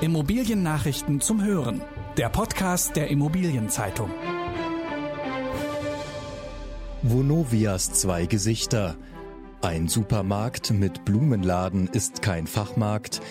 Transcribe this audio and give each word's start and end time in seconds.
Immobiliennachrichten 0.00 1.20
zum 1.20 1.42
Hören. 1.44 1.80
Der 2.16 2.28
Podcast 2.28 2.96
der 2.96 3.08
Immobilienzeitung. 3.08 4.10
Vonovias 7.02 7.92
zwei 7.92 8.26
Gesichter. 8.26 8.96
Ein 9.62 9.86
Supermarkt 9.86 10.72
mit 10.72 11.04
Blumenladen 11.04 11.86
ist 11.86 12.22
kein 12.22 12.48
Fachmarkt. 12.48 13.22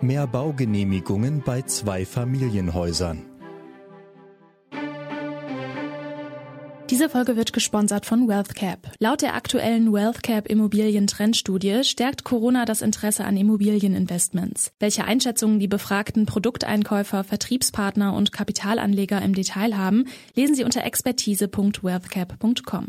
Mehr 0.00 0.26
Baugenehmigungen 0.28 1.42
bei 1.44 1.62
zwei 1.62 2.06
Familienhäusern. 2.06 3.31
Diese 6.92 7.08
Folge 7.08 7.36
wird 7.38 7.54
gesponsert 7.54 8.04
von 8.04 8.28
WealthCap. 8.28 8.92
Laut 8.98 9.22
der 9.22 9.34
aktuellen 9.34 9.94
WealthCap 9.94 10.46
Immobilien-Trendstudie 10.46 11.84
stärkt 11.84 12.22
Corona 12.22 12.66
das 12.66 12.82
Interesse 12.82 13.24
an 13.24 13.38
Immobilieninvestments. 13.38 14.72
Welche 14.78 15.06
Einschätzungen 15.06 15.58
die 15.58 15.68
befragten 15.68 16.26
Produkteinkäufer, 16.26 17.24
Vertriebspartner 17.24 18.12
und 18.12 18.32
Kapitalanleger 18.32 19.22
im 19.22 19.34
Detail 19.34 19.78
haben, 19.78 20.04
lesen 20.34 20.54
Sie 20.54 20.64
unter 20.64 20.84
expertise.wealthcap.com. 20.84 22.88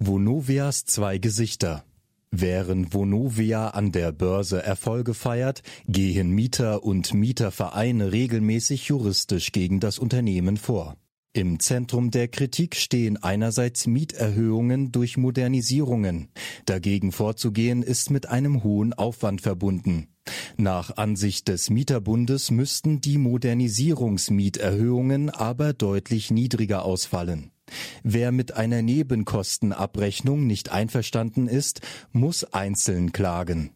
Vonovias 0.00 0.84
zwei 0.84 1.18
Gesichter. 1.18 1.84
Während 2.32 2.94
Vonovia 2.94 3.68
an 3.68 3.92
der 3.92 4.10
Börse 4.10 4.60
Erfolge 4.60 5.14
feiert, 5.14 5.62
gehen 5.86 6.30
Mieter 6.30 6.82
und 6.82 7.14
Mietervereine 7.14 8.10
regelmäßig 8.10 8.88
juristisch 8.88 9.52
gegen 9.52 9.78
das 9.78 10.00
Unternehmen 10.00 10.56
vor. 10.56 10.96
Im 11.36 11.58
Zentrum 11.58 12.12
der 12.12 12.28
Kritik 12.28 12.76
stehen 12.76 13.20
einerseits 13.20 13.88
Mieterhöhungen 13.88 14.92
durch 14.92 15.16
Modernisierungen. 15.16 16.28
Dagegen 16.64 17.10
vorzugehen 17.10 17.82
ist 17.82 18.10
mit 18.10 18.28
einem 18.28 18.62
hohen 18.62 18.92
Aufwand 18.92 19.40
verbunden. 19.40 20.06
Nach 20.56 20.96
Ansicht 20.96 21.48
des 21.48 21.70
Mieterbundes 21.70 22.52
müssten 22.52 23.00
die 23.00 23.18
Modernisierungsmieterhöhungen 23.18 25.28
aber 25.28 25.72
deutlich 25.72 26.30
niedriger 26.30 26.84
ausfallen. 26.84 27.50
Wer 28.02 28.32
mit 28.32 28.54
einer 28.54 28.82
Nebenkostenabrechnung 28.82 30.46
nicht 30.46 30.70
einverstanden 30.70 31.48
ist, 31.48 31.80
muss 32.12 32.44
einzeln 32.44 33.12
klagen. 33.12 33.70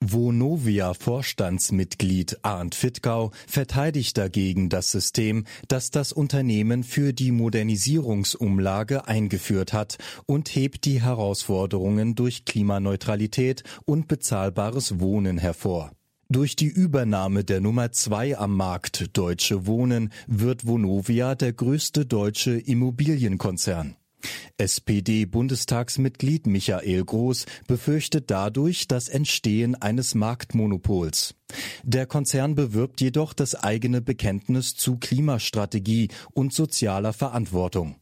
Vonovia-Vorstandsmitglied 0.00 2.38
Arndt 2.42 2.74
Fittgau 2.74 3.30
verteidigt 3.46 4.16
dagegen 4.16 4.68
das 4.68 4.90
System, 4.90 5.44
das 5.66 5.90
das 5.90 6.12
Unternehmen 6.12 6.84
für 6.84 7.12
die 7.12 7.32
Modernisierungsumlage 7.32 9.08
eingeführt 9.08 9.72
hat 9.72 9.98
und 10.26 10.54
hebt 10.54 10.84
die 10.84 11.02
Herausforderungen 11.02 12.14
durch 12.14 12.44
Klimaneutralität 12.44 13.64
und 13.84 14.06
bezahlbares 14.08 15.00
Wohnen 15.00 15.38
hervor. 15.38 15.90
Durch 16.30 16.56
die 16.56 16.66
Übernahme 16.66 17.42
der 17.42 17.62
Nummer 17.62 17.90
zwei 17.90 18.36
am 18.36 18.54
Markt 18.54 19.16
Deutsche 19.16 19.66
Wohnen 19.66 20.12
wird 20.26 20.66
Vonovia 20.66 21.34
der 21.34 21.54
größte 21.54 22.04
deutsche 22.04 22.58
Immobilienkonzern. 22.58 23.96
SPD-Bundestagsmitglied 24.58 26.46
Michael 26.46 27.02
Groß 27.02 27.46
befürchtet 27.66 28.30
dadurch 28.30 28.88
das 28.88 29.08
Entstehen 29.08 29.74
eines 29.74 30.14
Marktmonopols. 30.14 31.34
Der 31.82 32.04
Konzern 32.04 32.54
bewirbt 32.54 33.00
jedoch 33.00 33.32
das 33.32 33.54
eigene 33.54 34.02
Bekenntnis 34.02 34.74
zu 34.74 34.98
Klimastrategie 34.98 36.08
und 36.34 36.52
sozialer 36.52 37.14
Verantwortung. 37.14 37.96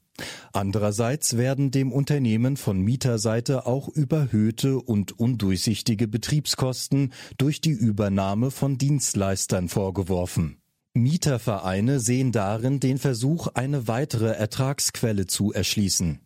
Andererseits 0.52 1.36
werden 1.36 1.70
dem 1.70 1.92
Unternehmen 1.92 2.56
von 2.56 2.80
Mieterseite 2.80 3.66
auch 3.66 3.88
überhöhte 3.88 4.78
und 4.78 5.18
undurchsichtige 5.18 6.08
Betriebskosten 6.08 7.12
durch 7.38 7.60
die 7.60 7.70
Übernahme 7.70 8.50
von 8.50 8.78
Dienstleistern 8.78 9.68
vorgeworfen. 9.68 10.58
Mietervereine 10.94 12.00
sehen 12.00 12.32
darin 12.32 12.80
den 12.80 12.98
Versuch, 12.98 13.48
eine 13.48 13.86
weitere 13.86 14.32
Ertragsquelle 14.32 15.26
zu 15.26 15.52
erschließen. 15.52 16.20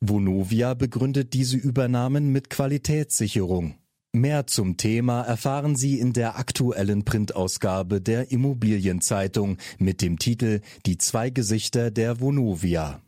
Vonovia 0.00 0.74
begründet 0.74 1.32
diese 1.34 1.56
Übernahmen 1.56 2.30
mit 2.30 2.48
Qualitätssicherung. 2.48 3.74
Mehr 4.14 4.46
zum 4.46 4.76
Thema 4.76 5.22
erfahren 5.22 5.74
Sie 5.74 5.98
in 5.98 6.12
der 6.12 6.38
aktuellen 6.38 7.04
Printausgabe 7.04 8.00
der 8.00 8.30
Immobilienzeitung 8.30 9.56
mit 9.78 10.02
dem 10.02 10.18
Titel 10.18 10.60
Die 10.84 10.98
zwei 10.98 11.30
Gesichter 11.30 11.90
der 11.90 12.20
Vonovia. 12.20 13.00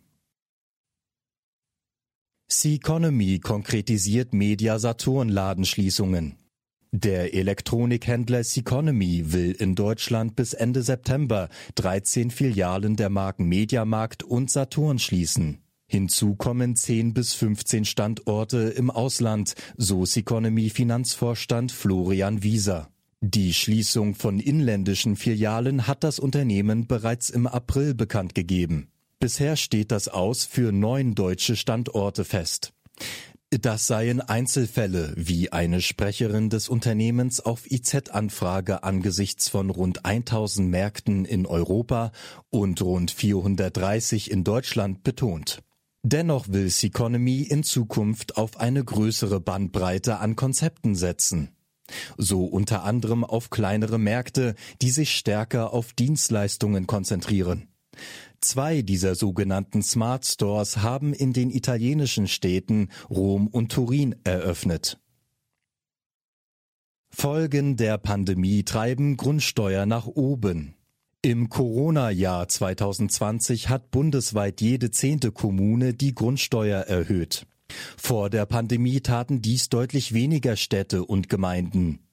Seconomy 2.60 3.40
konkretisiert 3.40 4.32
Media 4.32 4.78
Saturn 4.78 5.28
Ladenschließungen. 5.28 6.36
Der 6.92 7.34
Elektronikhändler 7.34 8.44
Seconomy 8.44 9.32
will 9.32 9.50
in 9.58 9.74
Deutschland 9.74 10.36
bis 10.36 10.52
Ende 10.52 10.84
September 10.84 11.48
13 11.74 12.30
Filialen 12.30 12.94
der 12.94 13.10
Marken 13.10 13.46
Mediamarkt 13.48 14.22
und 14.22 14.52
Saturn 14.52 15.00
schließen. 15.00 15.64
Hinzu 15.88 16.36
kommen 16.36 16.76
10 16.76 17.12
bis 17.12 17.34
15 17.34 17.84
Standorte 17.84 18.58
im 18.58 18.88
Ausland, 18.88 19.54
so 19.76 20.04
Seconomy 20.04 20.70
Finanzvorstand 20.70 21.72
Florian 21.72 22.44
Wieser. 22.44 22.88
Die 23.20 23.52
Schließung 23.52 24.14
von 24.14 24.38
inländischen 24.38 25.16
Filialen 25.16 25.88
hat 25.88 26.04
das 26.04 26.20
Unternehmen 26.20 26.86
bereits 26.86 27.30
im 27.30 27.48
April 27.48 27.94
bekannt 27.94 28.36
gegeben. 28.36 28.93
Bisher 29.20 29.56
steht 29.56 29.90
das 29.90 30.08
aus 30.08 30.44
für 30.44 30.72
neun 30.72 31.14
deutsche 31.14 31.56
Standorte 31.56 32.24
fest. 32.24 32.72
Das 33.60 33.86
seien 33.86 34.20
Einzelfälle, 34.20 35.12
wie 35.16 35.52
eine 35.52 35.80
Sprecherin 35.80 36.50
des 36.50 36.68
Unternehmens 36.68 37.38
auf 37.38 37.70
IZ-Anfrage 37.70 38.82
angesichts 38.82 39.48
von 39.48 39.70
rund 39.70 40.04
1000 40.04 40.68
Märkten 40.68 41.24
in 41.24 41.46
Europa 41.46 42.10
und 42.50 42.82
rund 42.82 43.12
430 43.12 44.32
in 44.32 44.42
Deutschland 44.42 45.04
betont. 45.04 45.62
Dennoch 46.02 46.48
will 46.48 46.68
Seconomy 46.68 47.42
in 47.42 47.62
Zukunft 47.62 48.36
auf 48.36 48.58
eine 48.58 48.84
größere 48.84 49.40
Bandbreite 49.40 50.18
an 50.18 50.34
Konzepten 50.34 50.96
setzen. 50.96 51.50
So 52.18 52.44
unter 52.44 52.82
anderem 52.82 53.24
auf 53.24 53.50
kleinere 53.50 53.98
Märkte, 53.98 54.54
die 54.82 54.90
sich 54.90 55.14
stärker 55.14 55.72
auf 55.72 55.92
Dienstleistungen 55.92 56.86
konzentrieren. 56.86 57.68
Zwei 58.44 58.82
dieser 58.82 59.14
sogenannten 59.14 59.82
Smart 59.82 60.26
Stores 60.26 60.76
haben 60.76 61.14
in 61.14 61.32
den 61.32 61.48
italienischen 61.48 62.28
Städten 62.28 62.90
Rom 63.08 63.46
und 63.48 63.72
Turin 63.72 64.16
eröffnet. 64.22 65.00
Folgen 67.08 67.78
der 67.78 67.96
Pandemie 67.96 68.62
treiben 68.62 69.16
Grundsteuer 69.16 69.86
nach 69.86 70.06
oben. 70.06 70.74
Im 71.22 71.48
Corona-Jahr 71.48 72.46
2020 72.46 73.70
hat 73.70 73.90
bundesweit 73.90 74.60
jede 74.60 74.90
zehnte 74.90 75.32
Kommune 75.32 75.94
die 75.94 76.14
Grundsteuer 76.14 76.80
erhöht. 76.80 77.46
Vor 77.96 78.28
der 78.28 78.44
Pandemie 78.44 79.00
taten 79.00 79.40
dies 79.40 79.70
deutlich 79.70 80.12
weniger 80.12 80.56
Städte 80.56 81.06
und 81.06 81.30
Gemeinden. 81.30 82.03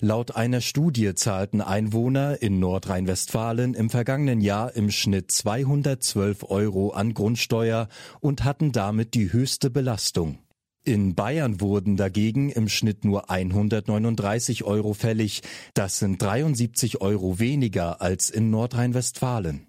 Laut 0.00 0.36
einer 0.36 0.60
Studie 0.60 1.14
zahlten 1.14 1.60
Einwohner 1.60 2.40
in 2.40 2.58
Nordrhein-Westfalen 2.60 3.74
im 3.74 3.90
vergangenen 3.90 4.40
Jahr 4.40 4.74
im 4.74 4.90
Schnitt 4.90 5.30
212 5.30 6.44
Euro 6.50 6.90
an 6.90 7.14
Grundsteuer 7.14 7.88
und 8.20 8.44
hatten 8.44 8.72
damit 8.72 9.14
die 9.14 9.32
höchste 9.32 9.70
Belastung. 9.70 10.38
In 10.84 11.14
Bayern 11.14 11.60
wurden 11.60 11.96
dagegen 11.96 12.50
im 12.50 12.68
Schnitt 12.68 13.04
nur 13.04 13.30
139 13.30 14.64
Euro 14.64 14.94
fällig. 14.94 15.42
Das 15.74 15.98
sind 15.98 16.22
73 16.22 17.02
Euro 17.02 17.38
weniger 17.38 18.00
als 18.00 18.30
in 18.30 18.50
Nordrhein-Westfalen. 18.50 19.66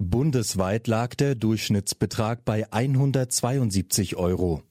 Bundesweit 0.00 0.86
lag 0.86 1.14
der 1.14 1.34
Durchschnittsbetrag 1.34 2.44
bei 2.44 2.70
172 2.72 4.16
Euro. 4.16 4.62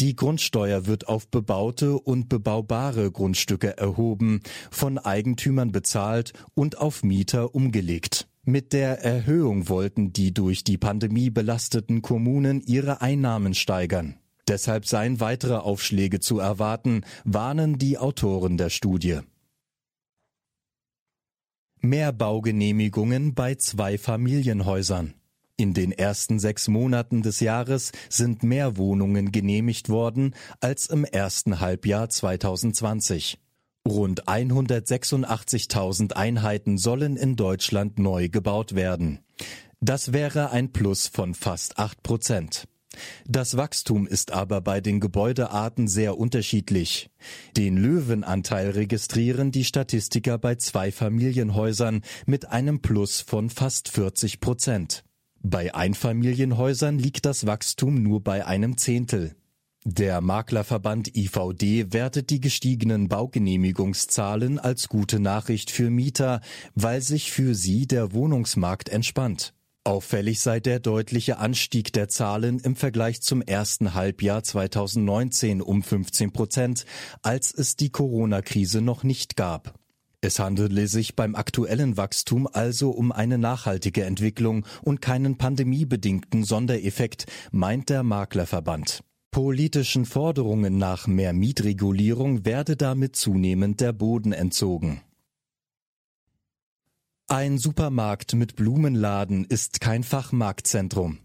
Die 0.00 0.16
Grundsteuer 0.16 0.86
wird 0.86 1.08
auf 1.08 1.28
bebaute 1.28 1.98
und 1.98 2.28
bebaubare 2.28 3.10
Grundstücke 3.10 3.76
erhoben, 3.76 4.40
von 4.70 4.98
Eigentümern 4.98 5.72
bezahlt 5.72 6.32
und 6.54 6.78
auf 6.78 7.02
Mieter 7.02 7.54
umgelegt. 7.54 8.28
Mit 8.44 8.72
der 8.72 9.04
Erhöhung 9.04 9.68
wollten 9.68 10.12
die 10.12 10.34
durch 10.34 10.64
die 10.64 10.78
Pandemie 10.78 11.30
belasteten 11.30 12.02
Kommunen 12.02 12.60
ihre 12.60 13.00
Einnahmen 13.00 13.54
steigern. 13.54 14.16
Deshalb 14.48 14.86
seien 14.86 15.20
weitere 15.20 15.54
Aufschläge 15.54 16.18
zu 16.18 16.40
erwarten, 16.40 17.02
warnen 17.24 17.78
die 17.78 17.98
Autoren 17.98 18.56
der 18.56 18.70
Studie. 18.70 19.20
Mehr 21.80 22.12
Baugenehmigungen 22.12 23.34
bei 23.34 23.54
zwei 23.54 23.98
Familienhäusern. 23.98 25.14
In 25.62 25.74
den 25.74 25.92
ersten 25.92 26.40
sechs 26.40 26.66
Monaten 26.66 27.22
des 27.22 27.38
Jahres 27.38 27.92
sind 28.08 28.42
mehr 28.42 28.76
Wohnungen 28.78 29.30
genehmigt 29.30 29.88
worden 29.90 30.34
als 30.58 30.86
im 30.86 31.04
ersten 31.04 31.60
Halbjahr 31.60 32.08
2020. 32.08 33.38
Rund 33.86 34.26
186.000 34.26 36.14
Einheiten 36.14 36.78
sollen 36.78 37.16
in 37.16 37.36
Deutschland 37.36 38.00
neu 38.00 38.28
gebaut 38.28 38.74
werden. 38.74 39.20
Das 39.80 40.12
wäre 40.12 40.50
ein 40.50 40.72
Plus 40.72 41.06
von 41.06 41.32
fast 41.32 41.78
acht 41.78 42.02
Prozent. 42.02 42.66
Das 43.28 43.56
Wachstum 43.56 44.08
ist 44.08 44.32
aber 44.32 44.62
bei 44.62 44.80
den 44.80 44.98
Gebäudearten 44.98 45.86
sehr 45.86 46.18
unterschiedlich. 46.18 47.08
Den 47.56 47.76
Löwenanteil 47.76 48.70
registrieren 48.70 49.52
die 49.52 49.64
Statistiker 49.64 50.38
bei 50.38 50.56
zwei 50.56 50.90
Familienhäusern 50.90 52.02
mit 52.26 52.48
einem 52.48 52.82
Plus 52.82 53.20
von 53.20 53.48
fast 53.48 53.88
40 53.90 54.40
Prozent. 54.40 55.04
Bei 55.44 55.74
Einfamilienhäusern 55.74 56.98
liegt 56.98 57.26
das 57.26 57.46
Wachstum 57.46 58.00
nur 58.00 58.22
bei 58.22 58.46
einem 58.46 58.76
Zehntel. 58.76 59.34
Der 59.84 60.20
Maklerverband 60.20 61.16
IVD 61.16 61.92
wertet 61.92 62.30
die 62.30 62.40
gestiegenen 62.40 63.08
Baugenehmigungszahlen 63.08 64.60
als 64.60 64.88
gute 64.88 65.18
Nachricht 65.18 65.72
für 65.72 65.90
Mieter, 65.90 66.40
weil 66.76 67.00
sich 67.00 67.32
für 67.32 67.56
sie 67.56 67.88
der 67.88 68.12
Wohnungsmarkt 68.12 68.88
entspannt. 68.88 69.52
Auffällig 69.82 70.38
sei 70.38 70.60
der 70.60 70.78
deutliche 70.78 71.38
Anstieg 71.38 71.92
der 71.92 72.08
Zahlen 72.08 72.60
im 72.60 72.76
Vergleich 72.76 73.20
zum 73.20 73.42
ersten 73.42 73.94
Halbjahr 73.94 74.44
2019 74.44 75.60
um 75.60 75.82
15 75.82 76.32
Prozent, 76.32 76.86
als 77.22 77.52
es 77.52 77.74
die 77.74 77.90
Corona-Krise 77.90 78.80
noch 78.80 79.02
nicht 79.02 79.36
gab. 79.36 79.81
Es 80.24 80.38
handele 80.38 80.86
sich 80.86 81.16
beim 81.16 81.34
aktuellen 81.34 81.96
Wachstum 81.96 82.46
also 82.46 82.90
um 82.90 83.10
eine 83.10 83.38
nachhaltige 83.38 84.04
Entwicklung 84.04 84.64
und 84.82 85.02
keinen 85.02 85.36
pandemiebedingten 85.36 86.44
Sondereffekt, 86.44 87.26
meint 87.50 87.90
der 87.90 88.04
Maklerverband. 88.04 89.02
Politischen 89.32 90.06
Forderungen 90.06 90.78
nach 90.78 91.08
mehr 91.08 91.32
Mietregulierung 91.32 92.44
werde 92.44 92.76
damit 92.76 93.16
zunehmend 93.16 93.80
der 93.80 93.92
Boden 93.92 94.32
entzogen. 94.32 95.00
Ein 97.26 97.58
Supermarkt 97.58 98.34
mit 98.34 98.54
Blumenladen 98.54 99.44
ist 99.44 99.80
kein 99.80 100.04
Fachmarktzentrum. 100.04 101.18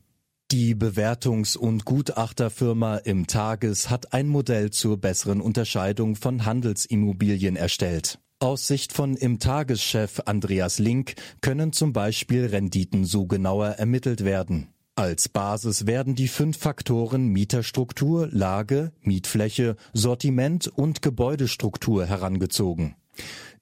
Die 0.52 0.74
Bewertungs- 0.74 1.58
und 1.58 1.86
Gutachterfirma 1.86 2.98
im 2.98 3.28
Tages 3.28 3.92
hat 3.92 4.14
ein 4.14 4.28
Modell 4.28 4.72
zur 4.72 4.98
besseren 4.98 5.42
Unterscheidung 5.42 6.16
von 6.16 6.46
Handelsimmobilien 6.46 7.58
erstellt. 7.58 8.20
Aus 8.40 8.68
Sicht 8.68 8.94
von 8.94 9.16
im 9.18 9.40
Tageschef 9.40 10.22
Andreas 10.26 10.78
Link 10.78 11.16
können 11.42 11.74
zum 11.74 11.92
Beispiel 11.92 12.46
Renditen 12.46 13.04
so 13.04 13.26
genauer 13.26 13.70
ermittelt 13.70 14.24
werden. 14.24 14.68
Als 14.94 15.28
Basis 15.28 15.88
werden 15.88 16.14
die 16.14 16.28
fünf 16.28 16.56
Faktoren 16.56 17.30
Mieterstruktur, 17.30 18.30
Lage, 18.32 18.92
Mietfläche, 19.02 19.76
Sortiment 19.94 20.68
und 20.68 21.02
Gebäudestruktur 21.02 22.06
herangezogen. 22.06 22.96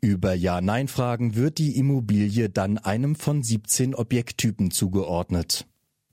Über 0.02 0.34
Ja-Nein-Fragen 0.34 1.36
wird 1.36 1.58
die 1.58 1.78
Immobilie 1.78 2.50
dann 2.50 2.78
einem 2.78 3.16
von 3.16 3.44
17 3.44 3.96
Objekttypen 3.96 4.72
zugeordnet. 4.72 5.68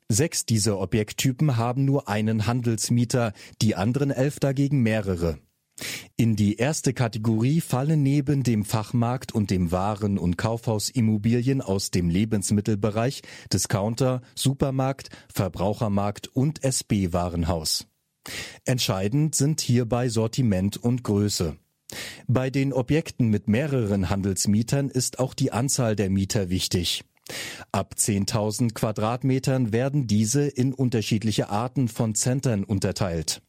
Sechs 0.08 0.46
dieser 0.46 0.78
Objekttypen 0.78 1.56
haben 1.56 1.84
nur 1.84 2.08
einen 2.08 2.46
Handelsmieter, 2.46 3.32
die 3.60 3.74
anderen 3.74 4.12
elf 4.12 4.38
dagegen 4.38 4.82
mehrere. 4.82 5.38
In 6.16 6.36
die 6.36 6.56
erste 6.56 6.92
Kategorie 6.92 7.60
fallen 7.60 8.02
neben 8.02 8.42
dem 8.42 8.64
Fachmarkt 8.64 9.32
und 9.32 9.50
dem 9.50 9.72
Waren- 9.72 10.18
und 10.18 10.36
Kaufhausimmobilien 10.36 11.60
aus 11.60 11.90
dem 11.90 12.08
Lebensmittelbereich 12.08 13.22
Discounter, 13.52 14.20
Supermarkt, 14.34 15.08
Verbrauchermarkt 15.32 16.28
und 16.28 16.62
SB-Warenhaus. 16.62 17.86
Entscheidend 18.64 19.34
sind 19.34 19.60
hierbei 19.60 20.08
Sortiment 20.08 20.76
und 20.76 21.02
Größe. 21.02 21.56
Bei 22.28 22.50
den 22.50 22.72
Objekten 22.72 23.28
mit 23.28 23.48
mehreren 23.48 24.08
Handelsmietern 24.08 24.88
ist 24.88 25.18
auch 25.18 25.34
die 25.34 25.52
Anzahl 25.52 25.96
der 25.96 26.10
Mieter 26.10 26.48
wichtig. 26.50 27.04
Ab 27.72 27.94
10.000 27.98 28.74
Quadratmetern 28.74 29.72
werden 29.72 30.06
diese 30.06 30.46
in 30.46 30.72
unterschiedliche 30.72 31.48
Arten 31.50 31.88
von 31.88 32.14
Centern 32.14 32.64
unterteilt. 32.64 33.42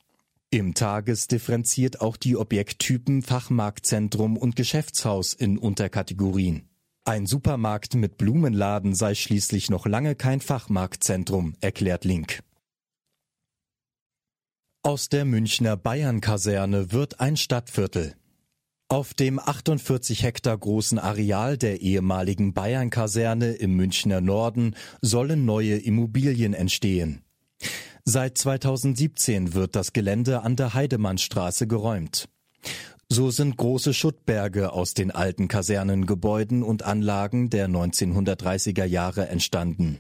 Im 0.53 0.75
Tages 0.75 1.27
differenziert 1.27 2.00
auch 2.00 2.15
die 2.15 2.38
Objekttypen 2.38 3.23
Fachmarktzentrum 3.23 4.38
und 4.38 4.55
Geschäftshaus 4.55 5.33
in 5.33 5.57
Unterkategorien. 5.57 6.69
Ein 7.05 7.25
Supermarkt 7.25 7.95
mit 7.95 8.17
Blumenladen 8.19 8.94
sei 8.94 9.15
schließlich 9.15 9.71
noch 9.71 9.88
lange 9.88 10.13
kein 10.13 10.41
Fachmarktzentrum, 10.41 11.55
erklärt 11.59 12.05
Link. 12.05 12.44
Aus 14.83 15.09
der 15.09 15.25
Münchner 15.25 15.75
Bayern-Kaserne 15.75 16.91
wird 16.91 17.19
ein 17.19 17.35
Stadtviertel. 17.35 18.13
Auf 18.89 19.15
dem 19.15 19.39
48 19.39 20.21
Hektar 20.21 20.56
großen 20.56 20.99
Areal 20.99 21.57
der 21.57 21.81
ehemaligen 21.81 22.53
Bayern-Kaserne 22.53 23.53
im 23.53 23.75
Münchner 23.75 24.21
Norden 24.21 24.75
sollen 25.01 25.45
neue 25.45 25.77
Immobilien 25.77 26.53
entstehen. 26.53 27.23
Seit 28.05 28.38
2017 28.38 29.53
wird 29.53 29.77
das 29.77 29.94
Gelände 29.94 30.41
an 30.41 30.57
der 30.57 30.73
Heidemannstraße 30.73 31.67
geräumt. 31.67 32.27
So 33.07 33.31
sind 33.31 33.55
große 33.55 33.94
Schuttberge 33.94 34.73
aus 34.73 34.94
den 34.94 35.09
alten 35.09 35.47
Kasernengebäuden 35.47 36.63
und 36.63 36.83
Anlagen 36.83 37.50
der 37.50 37.69
1930er 37.69 38.83
Jahre 38.83 39.29
entstanden. 39.29 40.00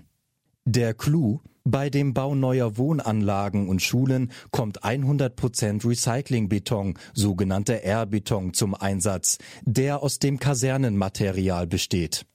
Der 0.65 0.93
Clou, 0.93 1.39
bei 1.63 1.89
dem 1.89 2.13
Bau 2.13 2.35
neuer 2.35 2.77
Wohnanlagen 2.77 3.69
und 3.69 3.81
Schulen 3.81 4.31
kommt 4.51 4.83
100% 4.83 5.87
Recyclingbeton, 5.87 6.95
sogenannter 7.13 7.83
R-Beton 7.83 8.53
zum 8.53 8.75
Einsatz, 8.75 9.37
der 9.63 10.03
aus 10.03 10.19
dem 10.19 10.39
Kasernenmaterial 10.39 11.67
besteht. 11.67 12.25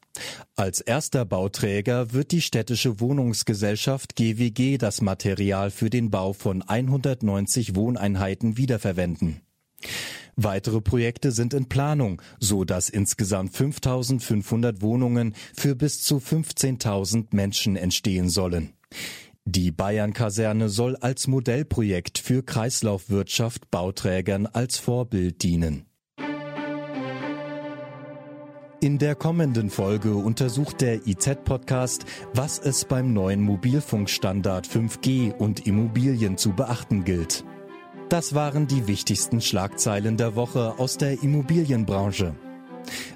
Als 0.57 0.81
erster 0.81 1.25
Bauträger 1.25 2.13
wird 2.13 2.33
die 2.33 2.41
städtische 2.41 3.01
Wohnungsgesellschaft 3.01 4.17
GWG 4.17 4.79
das 4.79 5.01
Material 5.01 5.71
für 5.71 5.91
den 5.91 6.11
Bau 6.11 6.33
von 6.33 6.63
190 6.63 7.75
Wohneinheiten 7.75 8.57
wiederverwenden. 8.57 9.41
Weitere 10.41 10.81
Projekte 10.81 11.33
sind 11.33 11.53
in 11.53 11.69
Planung, 11.69 12.23
so 12.39 12.65
dass 12.65 12.89
insgesamt 12.89 13.57
5500 13.57 14.83
Wohnungen 14.83 15.35
für 15.53 15.75
bis 15.75 16.03
zu 16.05 16.19
15.000 16.19 17.35
Menschen 17.35 17.75
entstehen 17.75 18.29
sollen. 18.29 18.73
Die 19.45 19.73
Bayern-Kaserne 19.73 20.69
soll 20.69 20.95
als 20.97 21.27
Modellprojekt 21.27 22.19
für 22.19 22.45
Kreislaufwirtschaft 22.45 23.71
Bauträgern 23.71 24.47
als 24.47 24.79
Vorbild 24.79 25.43
dienen. 25.43 25.88
In 28.81 28.99
der 28.99 29.17
kommenden 29.17 29.71
Folge 29.71 30.15
untersucht 30.15 30.81
der 30.83 31.05
IZ-Podcast, 31.05 32.05
was 32.33 32.61
es 32.61 32.85
beim 32.85 33.13
neuen 33.13 33.41
Mobilfunkstandard 33.43 34.69
5G 34.69 35.33
und 35.33 35.67
Immobilien 35.67 36.37
zu 36.37 36.53
beachten 36.53 37.03
gilt. 37.03 37.45
Das 38.09 38.37
waren 38.37 38.69
die 38.69 38.87
wichtigsten 38.87 39.41
Schlagzeilen 39.41 40.17
der 40.17 40.37
Woche 40.37 40.79
aus 40.79 40.97
der 40.97 41.25
Immobilienbranche. 41.25 42.37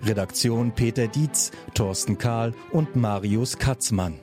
Redaktion 0.05 0.73
Peter 0.75 1.07
Dietz, 1.07 1.53
Thorsten 1.75 2.19
Kahl 2.19 2.55
und 2.73 2.97
Marius 2.97 3.57
Katzmann. 3.57 4.19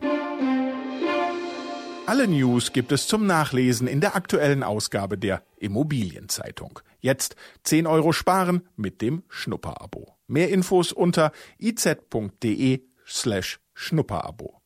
Alle 2.05 2.27
News 2.27 2.73
gibt 2.73 2.91
es 2.91 3.07
zum 3.07 3.25
Nachlesen 3.25 3.87
in 3.87 4.01
der 4.01 4.17
aktuellen 4.17 4.61
Ausgabe 4.61 5.17
der 5.17 5.41
Immobilienzeitung. 5.55 6.81
Jetzt 6.99 7.37
10 7.63 7.87
Euro 7.87 8.11
sparen 8.11 8.67
mit 8.75 9.01
dem 9.01 9.23
Schnupperabo. 9.29 10.18
Mehr 10.29 10.49
Infos 10.49 10.93
unter 10.93 11.31
iz.de 11.57 12.81
slash 13.05 13.59
Schnupperabo. 13.73 14.58